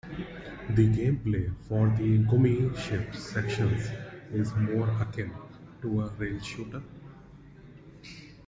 The 0.71 0.87
gameplay 0.87 1.53
for 1.67 1.87
the 1.89 2.17
Gummi 2.23 2.75
Ship 2.75 3.13
sections 3.13 3.87
is 4.33 4.51
more 4.55 4.89
akin 4.99 5.31
to 5.83 6.01
a 6.01 6.07
rail 6.17 6.41
shooter. 6.41 6.81